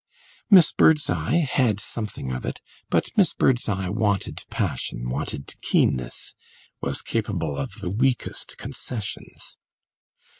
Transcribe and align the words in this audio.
Miss 0.49 0.71
Birdseye 0.71 1.41
had 1.45 1.79
something 1.79 2.31
of 2.31 2.43
it, 2.43 2.59
but 2.89 3.11
Miss 3.15 3.35
Birdseye 3.35 3.87
wanted 3.89 4.43
passion, 4.49 5.11
wanted 5.11 5.53
keenness, 5.61 6.33
was 6.81 7.03
capable 7.03 7.55
of 7.55 7.71
the 7.81 7.91
weakest 7.91 8.57
concessions. 8.57 9.57